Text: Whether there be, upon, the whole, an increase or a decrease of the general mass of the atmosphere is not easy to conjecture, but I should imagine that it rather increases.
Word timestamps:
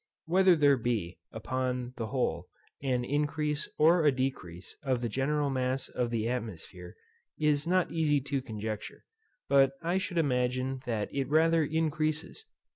Whether 0.25 0.55
there 0.55 0.77
be, 0.77 1.19
upon, 1.31 1.93
the 1.95 2.07
whole, 2.07 2.47
an 2.81 3.05
increase 3.05 3.69
or 3.77 4.03
a 4.03 4.11
decrease 4.11 4.75
of 4.81 4.99
the 5.01 5.09
general 5.09 5.51
mass 5.51 5.89
of 5.89 6.09
the 6.09 6.27
atmosphere 6.27 6.95
is 7.37 7.67
not 7.67 7.91
easy 7.91 8.19
to 8.19 8.41
conjecture, 8.41 9.05
but 9.47 9.73
I 9.83 9.99
should 9.99 10.17
imagine 10.17 10.79
that 10.87 11.13
it 11.13 11.29
rather 11.29 11.63
increases. 11.63 12.45